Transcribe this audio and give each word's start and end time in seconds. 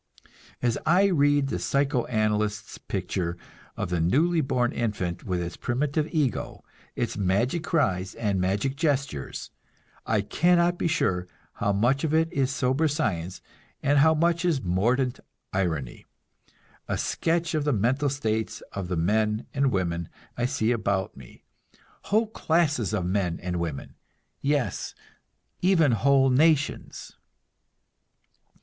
As 0.63 0.79
I 0.83 1.09
read 1.09 1.49
the 1.49 1.59
psycho 1.59 2.05
analyst's 2.05 2.79
picture 2.79 3.37
of 3.77 3.91
the 3.91 3.99
newly 3.99 4.41
born 4.41 4.71
infant 4.71 5.23
with 5.25 5.39
its 5.39 5.55
primitive 5.55 6.07
ego, 6.11 6.63
its 6.95 7.17
magic 7.17 7.63
cries 7.63 8.15
and 8.15 8.41
magic 8.41 8.75
gestures, 8.75 9.51
I 10.07 10.21
cannot 10.21 10.79
be 10.79 10.87
sure 10.87 11.27
how 11.53 11.71
much 11.71 12.03
of 12.03 12.15
it 12.15 12.33
is 12.33 12.49
sober 12.49 12.87
science 12.87 13.41
and 13.83 13.99
how 13.99 14.15
much 14.15 14.43
is 14.43 14.59
mordant 14.63 15.19
irony 15.53 16.07
a 16.87 16.97
sketch 16.97 17.53
of 17.53 17.63
the 17.63 17.71
mental 17.71 18.09
states 18.09 18.61
of 18.71 18.87
the 18.87 18.97
men 18.97 19.45
and 19.53 19.71
women 19.71 20.09
I 20.35 20.47
see 20.47 20.71
about 20.71 21.15
me 21.15 21.43
whole 22.05 22.25
classes 22.25 22.91
of 22.91 23.05
men 23.05 23.39
and 23.39 23.57
women, 23.59 23.93
yes, 24.41 24.95
even 25.61 25.91
whole 25.91 26.31
nations! 26.31 27.17